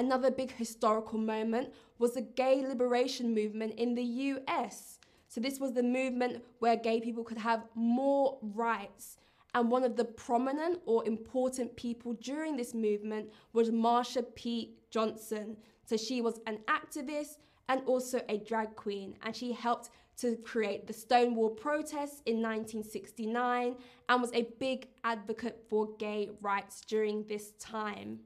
Another 0.00 0.30
big 0.30 0.50
historical 0.52 1.18
moment 1.18 1.74
was 1.98 2.14
the 2.14 2.22
gay 2.22 2.66
liberation 2.66 3.34
movement 3.34 3.74
in 3.74 3.94
the 3.94 4.02
US. 4.02 4.98
So, 5.28 5.42
this 5.42 5.60
was 5.60 5.74
the 5.74 5.82
movement 5.82 6.42
where 6.58 6.74
gay 6.74 7.02
people 7.02 7.22
could 7.22 7.36
have 7.36 7.66
more 7.74 8.38
rights. 8.40 9.18
And 9.54 9.70
one 9.70 9.84
of 9.84 9.96
the 9.96 10.06
prominent 10.06 10.80
or 10.86 11.06
important 11.06 11.76
people 11.76 12.14
during 12.14 12.56
this 12.56 12.72
movement 12.72 13.28
was 13.52 13.68
Marsha 13.68 14.24
P. 14.34 14.72
Johnson. 14.90 15.58
So, 15.84 15.98
she 15.98 16.22
was 16.22 16.40
an 16.46 16.60
activist 16.66 17.36
and 17.68 17.82
also 17.84 18.22
a 18.30 18.38
drag 18.38 18.76
queen, 18.76 19.18
and 19.22 19.36
she 19.36 19.52
helped 19.52 19.90
to 20.22 20.36
create 20.36 20.86
the 20.86 20.94
Stonewall 20.94 21.50
protests 21.50 22.22
in 22.24 22.40
1969 22.40 23.76
and 24.08 24.22
was 24.22 24.32
a 24.32 24.48
big 24.58 24.88
advocate 25.04 25.62
for 25.68 25.90
gay 25.98 26.30
rights 26.40 26.80
during 26.80 27.26
this 27.26 27.52
time. 27.58 28.20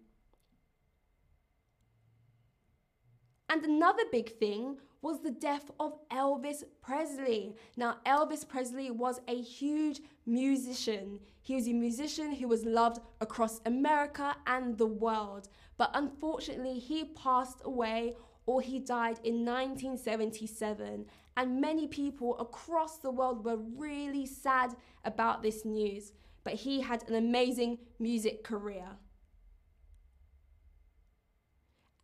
And 3.49 3.63
another 3.65 4.05
big 4.11 4.37
thing 4.39 4.79
was 5.03 5.21
the 5.21 5.31
death 5.31 5.71
of 5.79 5.99
Elvis 6.09 6.65
Presley. 6.81 7.55
Now, 7.77 7.99
Elvis 8.07 8.49
Presley 8.49 8.91
was 8.91 9.21
a 9.29 9.41
huge 9.41 10.01
musician. 10.25 11.21
He 11.43 11.55
was 11.55 11.69
a 11.69 11.75
musician 11.75 12.35
who 12.35 12.49
was 12.49 12.65
loved 12.65 13.01
across 13.21 13.61
America 13.67 14.35
and 14.47 14.79
the 14.79 14.87
world. 14.87 15.51
But 15.77 15.91
unfortunately, 15.93 16.79
he 16.79 17.05
passed 17.05 17.61
away 17.65 18.15
or 18.47 18.63
he 18.63 18.79
died 18.79 19.19
in 19.25 19.45
1977. 19.45 21.05
And 21.37 21.61
many 21.61 21.87
people 21.87 22.39
across 22.39 22.97
the 22.99 23.11
world 23.11 23.45
were 23.45 23.59
really 23.59 24.25
sad 24.25 24.75
about 25.05 25.43
this 25.43 25.67
news. 25.67 26.13
But 26.45 26.55
he 26.55 26.81
had 26.81 27.07
an 27.09 27.15
amazing 27.15 27.79
music 27.99 28.43
career. 28.43 28.87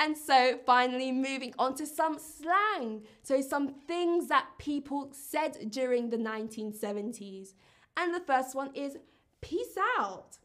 And 0.01 0.17
so, 0.17 0.59
finally, 0.65 1.13
moving 1.13 1.53
on 1.59 1.75
to 1.75 1.87
some 1.87 2.19
slang. 2.19 3.03
So, 3.23 3.43
some 3.43 3.75
things 3.87 4.29
that 4.29 4.47
people 4.59 5.11
said 5.13 5.71
during 5.71 6.09
the 6.09 6.17
1970s. 6.17 7.53
And 7.99 8.15
the 8.15 8.21
first 8.21 8.55
one 8.55 8.71
is 8.75 8.97
peace 9.43 9.77
out. 9.99 10.39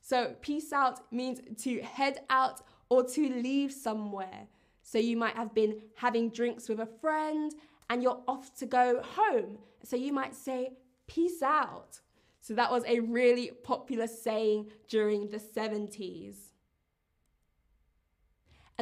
So, 0.00 0.34
peace 0.40 0.72
out 0.72 1.12
means 1.12 1.40
to 1.62 1.82
head 1.82 2.20
out 2.30 2.62
or 2.88 3.04
to 3.04 3.28
leave 3.28 3.70
somewhere. 3.70 4.48
So, 4.82 4.96
you 4.96 5.18
might 5.18 5.36
have 5.36 5.52
been 5.52 5.82
having 5.94 6.30
drinks 6.30 6.70
with 6.70 6.80
a 6.80 6.88
friend 7.02 7.52
and 7.90 8.02
you're 8.02 8.22
off 8.26 8.56
to 8.60 8.66
go 8.66 9.02
home. 9.02 9.58
So, 9.84 9.94
you 9.94 10.14
might 10.14 10.34
say, 10.34 10.72
peace 11.06 11.42
out. 11.42 12.00
So, 12.40 12.54
that 12.54 12.70
was 12.70 12.82
a 12.86 13.00
really 13.00 13.50
popular 13.62 14.06
saying 14.06 14.70
during 14.88 15.28
the 15.28 15.38
70s. 15.38 16.51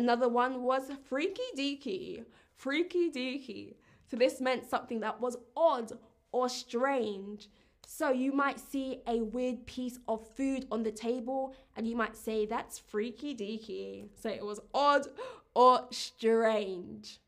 Another 0.00 0.30
one 0.30 0.62
was 0.62 0.90
freaky 1.10 1.42
deaky. 1.54 2.24
Freaky 2.56 3.10
deaky. 3.10 3.74
So 4.10 4.16
this 4.16 4.40
meant 4.40 4.64
something 4.64 5.00
that 5.00 5.20
was 5.20 5.36
odd 5.54 5.92
or 6.32 6.48
strange. 6.48 7.50
So 7.86 8.10
you 8.10 8.32
might 8.32 8.58
see 8.58 9.02
a 9.06 9.20
weird 9.20 9.66
piece 9.66 9.98
of 10.08 10.26
food 10.26 10.66
on 10.72 10.82
the 10.84 10.90
table 10.90 11.54
and 11.76 11.86
you 11.86 11.96
might 11.96 12.16
say 12.16 12.46
that's 12.46 12.78
freaky 12.78 13.34
deaky. 13.34 14.06
So 14.22 14.30
it 14.30 14.42
was 14.42 14.58
odd 14.72 15.06
or 15.54 15.86
strange. 15.90 17.20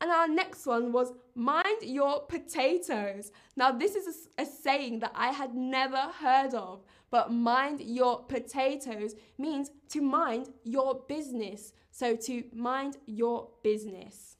And 0.00 0.08
our 0.08 0.28
next 0.28 0.66
one 0.66 0.92
was 0.92 1.12
mind 1.34 1.82
your 1.82 2.20
potatoes. 2.20 3.32
Now, 3.56 3.72
this 3.72 3.96
is 3.96 4.28
a, 4.38 4.42
a, 4.42 4.46
saying 4.46 5.00
that 5.00 5.12
I 5.16 5.32
had 5.32 5.56
never 5.56 5.96
heard 5.96 6.54
of, 6.54 6.84
but 7.12 7.30
mind 7.30 7.82
your 7.82 8.24
potatoes 8.24 9.14
means 9.38 9.70
to 9.90 10.00
mind 10.00 10.48
your 10.64 11.04
business. 11.06 11.74
So, 11.92 12.16
to 12.16 12.42
mind 12.54 12.96
your 13.06 13.50
business. 13.62 14.36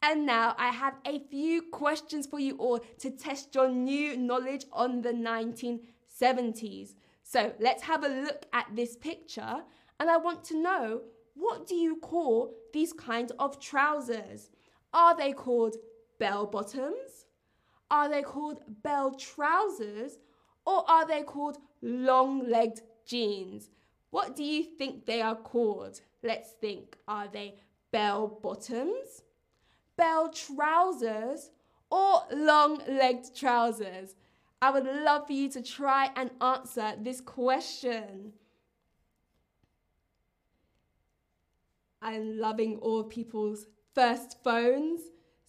And 0.00 0.24
now 0.24 0.54
I 0.56 0.68
have 0.68 0.94
a 1.04 1.18
few 1.18 1.62
questions 1.62 2.26
for 2.26 2.38
you 2.38 2.56
all 2.58 2.78
to 2.98 3.10
test 3.10 3.54
your 3.54 3.68
new 3.68 4.16
knowledge 4.16 4.66
on 4.72 5.02
the 5.02 5.12
1970s. 5.12 6.94
So 7.22 7.54
let's 7.58 7.82
have 7.84 8.04
a 8.04 8.08
look 8.08 8.44
at 8.52 8.66
this 8.76 8.96
picture 8.96 9.62
and 9.98 10.10
I 10.10 10.18
want 10.18 10.44
to 10.44 10.62
know 10.62 11.00
what 11.32 11.66
do 11.66 11.74
you 11.74 11.96
call 11.96 12.54
these 12.74 12.92
kinds 12.92 13.32
of 13.38 13.58
trousers? 13.58 14.50
Are 14.92 15.16
they 15.16 15.32
called 15.32 15.76
bell 16.20 16.46
bottoms? 16.46 17.24
Are 17.90 18.08
they 18.08 18.22
called 18.22 18.60
bell 18.82 19.14
trousers? 19.14 20.18
Or 20.66 20.88
are 20.90 21.06
they 21.06 21.22
called 21.22 21.58
long 21.82 22.48
legged 22.48 22.82
jeans? 23.06 23.70
What 24.10 24.36
do 24.36 24.44
you 24.44 24.62
think 24.62 25.06
they 25.06 25.20
are 25.20 25.36
called? 25.36 26.00
Let's 26.22 26.52
think. 26.52 26.96
Are 27.06 27.28
they 27.28 27.56
bell 27.90 28.38
bottoms, 28.42 29.22
bell 29.96 30.30
trousers, 30.30 31.50
or 31.90 32.22
long 32.32 32.80
legged 32.88 33.34
trousers? 33.36 34.14
I 34.62 34.70
would 34.70 34.84
love 34.84 35.26
for 35.26 35.34
you 35.34 35.50
to 35.50 35.62
try 35.62 36.10
and 36.16 36.30
answer 36.40 36.94
this 36.98 37.20
question. 37.20 38.32
I'm 42.00 42.38
loving 42.38 42.78
all 42.78 43.04
people's 43.04 43.66
first 43.94 44.42
phones. 44.42 45.00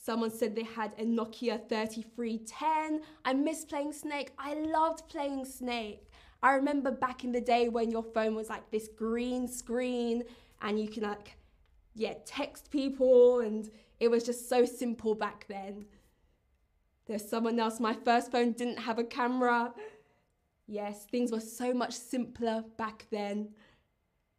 Someone 0.05 0.29
said 0.29 0.55
they 0.55 0.61
had 0.61 0.93
a 0.99 1.03
Nokia 1.03 1.67
3310. 1.67 3.01
I 3.25 3.33
miss 3.33 3.65
playing 3.65 3.91
Snake. 3.91 4.33
I 4.37 4.53
loved 4.53 5.09
playing 5.09 5.45
Snake. 5.45 6.11
I 6.43 6.53
remember 6.53 6.91
back 6.91 7.23
in 7.23 7.31
the 7.31 7.41
day 7.41 7.69
when 7.69 7.89
your 7.89 8.03
phone 8.03 8.35
was 8.35 8.47
like 8.47 8.69
this 8.69 8.87
green 8.87 9.47
screen 9.47 10.21
and 10.61 10.79
you 10.79 10.87
can 10.87 11.01
like, 11.01 11.37
yeah, 11.95 12.13
text 12.23 12.69
people 12.69 13.39
and 13.39 13.71
it 13.99 14.11
was 14.11 14.23
just 14.23 14.47
so 14.47 14.63
simple 14.63 15.15
back 15.15 15.47
then. 15.49 15.85
There's 17.07 17.27
someone 17.27 17.59
else, 17.59 17.79
my 17.79 17.95
first 18.05 18.31
phone 18.31 18.51
didn't 18.51 18.77
have 18.77 18.99
a 18.99 19.03
camera. 19.03 19.73
Yes, 20.67 21.05
things 21.05 21.31
were 21.31 21.39
so 21.39 21.73
much 21.73 21.93
simpler 21.93 22.63
back 22.77 23.07
then. 23.09 23.55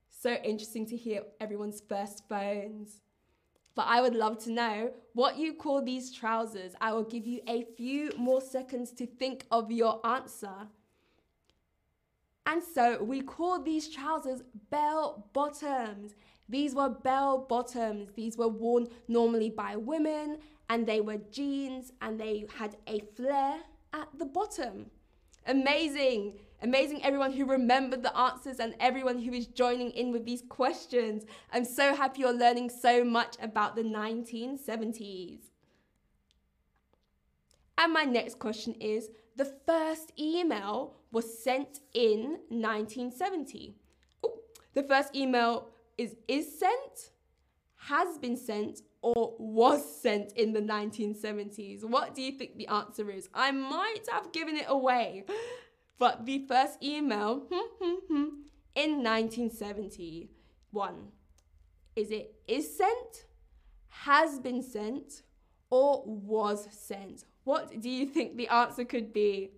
So 0.08 0.34
interesting 0.34 0.86
to 0.86 0.96
hear 0.96 1.22
everyone's 1.40 1.82
first 1.88 2.22
phones. 2.28 3.00
But 3.76 3.86
I 3.88 4.00
would 4.00 4.14
love 4.14 4.42
to 4.44 4.50
know 4.50 4.90
what 5.12 5.36
you 5.36 5.52
call 5.52 5.82
these 5.82 6.10
trousers. 6.10 6.72
I 6.80 6.94
will 6.94 7.04
give 7.04 7.26
you 7.26 7.40
a 7.46 7.66
few 7.76 8.10
more 8.16 8.40
seconds 8.40 8.90
to 8.92 9.06
think 9.06 9.44
of 9.52 9.70
your 9.70 10.04
answer. 10.04 10.68
And 12.46 12.62
so 12.62 13.02
we 13.02 13.20
call 13.20 13.62
these 13.62 13.88
trousers 13.88 14.42
bell 14.70 15.28
bottoms. 15.34 16.14
These 16.48 16.74
were 16.74 16.88
bell 16.88 17.44
bottoms. 17.48 18.08
These 18.14 18.38
were 18.38 18.48
worn 18.48 18.86
normally 19.08 19.50
by 19.50 19.76
women 19.76 20.38
and 20.70 20.86
they 20.86 21.02
were 21.02 21.18
jeans 21.30 21.92
and 22.00 22.18
they 22.18 22.46
had 22.56 22.76
a 22.86 23.00
flare 23.14 23.58
at 23.92 24.08
the 24.18 24.24
bottom. 24.24 24.90
Amazing. 25.46 26.38
Amazing, 26.62 27.04
everyone 27.04 27.32
who 27.32 27.44
remembered 27.44 28.02
the 28.02 28.16
answers 28.16 28.60
and 28.60 28.74
everyone 28.80 29.18
who 29.18 29.32
is 29.32 29.46
joining 29.46 29.90
in 29.90 30.10
with 30.10 30.24
these 30.24 30.42
questions. 30.48 31.24
I'm 31.52 31.64
so 31.64 31.94
happy 31.94 32.22
you're 32.22 32.32
learning 32.32 32.70
so 32.70 33.04
much 33.04 33.36
about 33.42 33.76
the 33.76 33.82
1970s. 33.82 35.40
And 37.78 37.92
my 37.92 38.04
next 38.04 38.38
question 38.38 38.74
is 38.80 39.10
the 39.36 39.52
first 39.66 40.12
email 40.18 40.94
was 41.12 41.42
sent 41.42 41.80
in 41.92 42.38
1970. 42.48 43.76
Ooh, 44.24 44.32
the 44.72 44.82
first 44.82 45.14
email 45.14 45.68
is 45.98 46.16
is 46.26 46.58
sent, 46.58 47.10
has 47.76 48.16
been 48.16 48.36
sent, 48.36 48.80
or 49.02 49.34
was 49.38 50.02
sent 50.02 50.32
in 50.32 50.52
the 50.52 50.60
1970s? 50.60 51.84
What 51.84 52.14
do 52.14 52.22
you 52.22 52.32
think 52.32 52.56
the 52.56 52.66
answer 52.66 53.10
is? 53.10 53.28
I 53.34 53.52
might 53.52 54.04
have 54.10 54.32
given 54.32 54.56
it 54.56 54.66
away. 54.68 55.24
But 55.98 56.26
the 56.26 56.46
first 56.46 56.82
email 56.82 57.46
hmm, 57.50 57.68
hmm, 57.80 57.94
hmm, 58.08 58.28
in 58.74 59.02
1971 59.02 60.94
is 61.94 62.10
it 62.10 62.34
is 62.46 62.76
sent, 62.76 63.24
has 63.88 64.38
been 64.38 64.62
sent, 64.62 65.22
or 65.70 66.02
was 66.04 66.68
sent? 66.70 67.24
What 67.44 67.80
do 67.80 67.88
you 67.88 68.06
think 68.06 68.36
the 68.36 68.48
answer 68.48 68.84
could 68.84 69.12
be? 69.12 69.52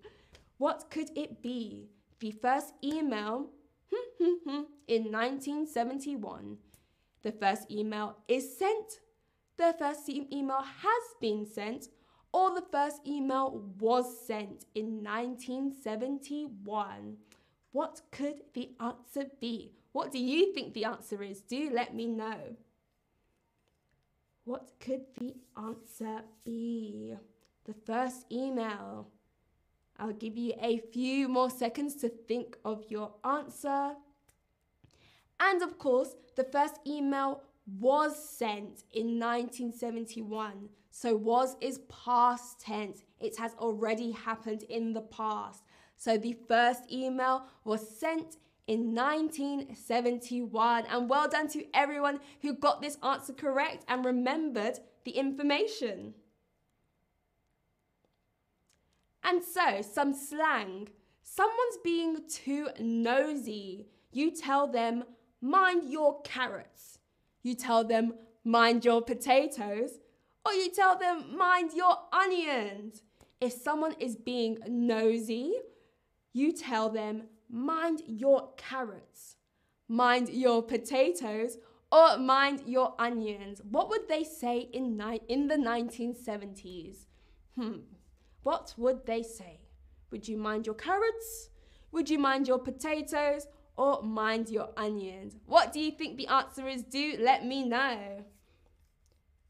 What 0.58 0.90
could 0.90 1.10
it 1.16 1.42
be? 1.42 1.88
The 2.20 2.30
first 2.30 2.74
email 2.82 3.50
in 4.88 5.12
1971. 5.12 6.58
The 7.22 7.32
first 7.32 7.70
email 7.70 8.16
is 8.28 8.58
sent. 8.58 9.00
The 9.56 9.74
first 9.78 10.08
email 10.08 10.62
has 10.62 11.02
been 11.20 11.46
sent 11.46 11.88
or 12.32 12.54
the 12.54 12.64
first 12.70 13.00
email 13.06 13.62
was 13.78 14.26
sent 14.26 14.64
in 14.74 15.02
1971. 15.02 17.16
What 17.72 18.00
could 18.10 18.42
the 18.54 18.70
answer 18.80 19.26
be? 19.40 19.72
What 19.92 20.12
do 20.12 20.18
you 20.18 20.52
think 20.52 20.74
the 20.74 20.84
answer 20.84 21.22
is? 21.22 21.40
Do 21.40 21.70
let 21.72 21.94
me 21.94 22.06
know. 22.06 22.56
What 24.44 24.72
could 24.80 25.06
the 25.18 25.34
answer 25.56 26.22
be? 26.44 27.16
The 27.64 27.74
first 27.74 28.26
email. 28.32 29.08
I'll 29.98 30.12
give 30.12 30.38
you 30.38 30.54
a 30.60 30.78
few 30.78 31.28
more 31.28 31.50
seconds 31.50 31.94
to 31.96 32.08
think 32.08 32.56
of 32.64 32.84
your 32.88 33.12
answer. 33.24 33.94
And 35.40 35.62
of 35.62 35.78
course, 35.78 36.14
the 36.36 36.44
first 36.44 36.78
email 36.86 37.42
was 37.78 38.16
sent 38.16 38.84
in 38.92 39.18
1971. 39.18 40.68
So 40.90 41.14
was 41.16 41.56
is 41.60 41.80
past 42.04 42.60
tense. 42.60 43.02
It 43.20 43.36
has 43.36 43.54
already 43.54 44.12
happened 44.12 44.62
in 44.64 44.92
the 44.94 45.02
past. 45.02 45.62
So 45.96 46.16
the 46.16 46.36
first 46.46 46.90
email 46.90 47.44
was 47.64 47.86
sent 47.98 48.36
in 48.66 48.94
1971. 48.94 50.86
And 50.86 51.10
well 51.10 51.28
done 51.28 51.48
to 51.48 51.64
everyone 51.74 52.20
who 52.42 52.54
got 52.54 52.80
this 52.80 52.96
answer 53.02 53.32
correct 53.32 53.84
and 53.88 54.04
remembered 54.04 54.78
the 55.04 55.12
information. 55.12 56.14
And 59.22 59.42
so, 59.42 59.82
some 59.82 60.14
slang. 60.14 60.88
Someone's 61.22 61.78
being 61.84 62.18
too 62.28 62.68
nosy. 62.80 63.88
You 64.10 64.30
tell 64.30 64.66
them, 64.66 65.04
mind 65.40 65.90
your 65.90 66.22
carrots. 66.22 66.97
You 67.48 67.54
tell 67.54 67.82
them, 67.82 68.12
mind 68.44 68.84
your 68.84 69.00
potatoes 69.00 69.92
or 70.44 70.52
you 70.52 70.70
tell 70.70 70.98
them, 70.98 71.34
mind 71.34 71.70
your 71.74 71.96
onions. 72.12 73.02
If 73.40 73.54
someone 73.54 73.94
is 73.98 74.16
being 74.16 74.58
nosy, 74.68 75.54
you 76.34 76.52
tell 76.52 76.90
them, 76.90 77.22
mind 77.48 78.02
your 78.06 78.50
carrots, 78.58 79.36
mind 79.88 80.28
your 80.28 80.62
potatoes, 80.62 81.56
or 81.90 82.18
mind 82.18 82.64
your 82.66 82.94
onions. 82.98 83.62
What 83.70 83.88
would 83.88 84.08
they 84.08 84.24
say 84.24 84.68
in, 84.72 84.98
ni- 84.98 85.22
in 85.28 85.48
the 85.48 85.56
1970s? 85.56 87.06
Hmm, 87.56 87.78
what 88.42 88.74
would 88.76 89.06
they 89.06 89.22
say? 89.22 89.60
Would 90.10 90.28
you 90.28 90.36
mind 90.36 90.66
your 90.66 90.74
carrots? 90.74 91.48
Would 91.92 92.10
you 92.10 92.18
mind 92.18 92.46
your 92.46 92.58
potatoes? 92.58 93.46
Or 93.78 94.02
mind 94.02 94.50
your 94.50 94.70
onions? 94.76 95.36
What 95.46 95.72
do 95.72 95.80
you 95.80 95.92
think 95.92 96.16
the 96.16 96.26
answer 96.26 96.68
is? 96.68 96.82
Do 96.82 97.16
let 97.18 97.46
me 97.46 97.64
know 97.64 98.24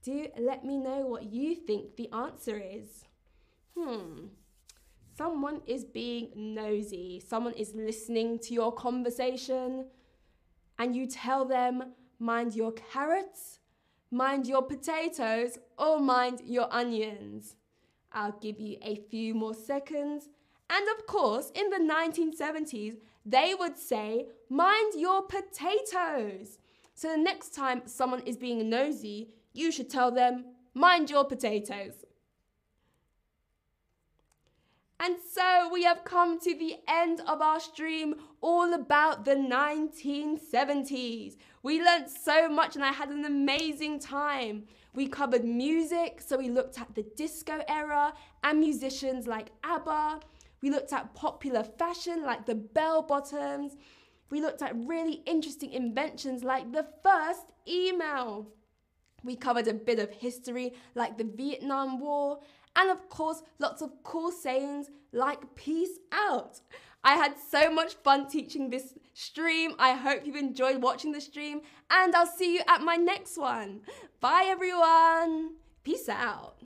do 0.08 0.26
let 0.38 0.64
me 0.64 0.76
know 0.76 1.00
what 1.00 1.32
you 1.32 1.54
think 1.54 1.96
the 1.96 2.10
answer 2.12 2.58
is. 2.58 3.04
Hmm. 3.76 4.28
Someone 5.16 5.60
is 5.66 5.84
being 5.84 6.30
nosy. 6.34 7.22
Someone 7.26 7.54
is 7.54 7.74
listening 7.74 8.38
to 8.40 8.54
your 8.54 8.72
conversation, 8.72 9.86
and 10.78 10.94
you 10.94 11.06
tell 11.06 11.44
them, 11.44 11.92
mind 12.18 12.54
your 12.54 12.72
carrots, 12.72 13.58
mind 14.10 14.46
your 14.46 14.62
potatoes, 14.62 15.58
or 15.76 16.00
mind 16.00 16.40
your 16.44 16.72
onions. 16.72 17.56
I'll 18.12 18.38
give 18.40 18.60
you 18.60 18.78
a 18.80 19.02
few 19.10 19.34
more 19.34 19.54
seconds. 19.54 20.28
And 20.70 20.86
of 20.96 21.06
course, 21.06 21.50
in 21.54 21.68
the 21.70 21.78
1970s, 21.78 22.96
they 23.28 23.54
would 23.58 23.76
say, 23.76 24.26
mind 24.48 24.94
your 24.96 25.22
potatoes. 25.22 26.58
So 26.94 27.12
the 27.12 27.18
next 27.18 27.54
time 27.54 27.82
someone 27.84 28.20
is 28.20 28.36
being 28.36 28.68
nosy, 28.68 29.28
you 29.52 29.70
should 29.70 29.90
tell 29.90 30.10
them, 30.10 30.44
mind 30.74 31.10
your 31.10 31.24
potatoes. 31.24 31.92
And 35.00 35.16
so 35.32 35.70
we 35.72 35.84
have 35.84 36.02
come 36.02 36.40
to 36.40 36.54
the 36.56 36.76
end 36.88 37.20
of 37.26 37.40
our 37.40 37.60
stream 37.60 38.16
all 38.40 38.74
about 38.74 39.24
the 39.24 39.36
1970s. 39.36 41.36
We 41.62 41.82
learnt 41.82 42.10
so 42.10 42.48
much 42.48 42.74
and 42.74 42.84
I 42.84 42.92
had 42.92 43.10
an 43.10 43.24
amazing 43.24 44.00
time. 44.00 44.64
We 44.94 45.06
covered 45.06 45.44
music, 45.44 46.20
so 46.20 46.38
we 46.38 46.48
looked 46.48 46.80
at 46.80 46.92
the 46.96 47.04
disco 47.14 47.60
era 47.68 48.12
and 48.42 48.58
musicians 48.58 49.28
like 49.28 49.52
ABBA. 49.62 50.20
We 50.60 50.70
looked 50.70 50.92
at 50.92 51.14
popular 51.14 51.62
fashion 51.62 52.22
like 52.22 52.46
the 52.46 52.54
bell 52.54 53.02
bottoms. 53.02 53.76
We 54.30 54.40
looked 54.40 54.62
at 54.62 54.76
really 54.76 55.22
interesting 55.26 55.72
inventions 55.72 56.44
like 56.44 56.72
the 56.72 56.86
first 57.02 57.46
email. 57.66 58.48
We 59.24 59.36
covered 59.36 59.68
a 59.68 59.74
bit 59.74 59.98
of 59.98 60.10
history 60.10 60.74
like 60.94 61.18
the 61.18 61.24
Vietnam 61.24 61.98
War, 61.98 62.38
and 62.76 62.90
of 62.90 63.08
course, 63.08 63.42
lots 63.58 63.82
of 63.82 63.90
cool 64.04 64.30
sayings 64.30 64.90
like 65.12 65.54
peace 65.54 65.98
out. 66.12 66.60
I 67.02 67.14
had 67.14 67.34
so 67.50 67.70
much 67.70 67.94
fun 67.94 68.28
teaching 68.28 68.70
this 68.70 68.94
stream. 69.14 69.74
I 69.78 69.92
hope 69.92 70.22
you've 70.24 70.36
enjoyed 70.36 70.82
watching 70.82 71.12
the 71.12 71.20
stream, 71.20 71.62
and 71.90 72.14
I'll 72.14 72.26
see 72.26 72.54
you 72.54 72.60
at 72.68 72.82
my 72.82 72.96
next 72.96 73.38
one. 73.38 73.80
Bye, 74.20 74.46
everyone. 74.46 75.54
Peace 75.82 76.08
out. 76.08 76.57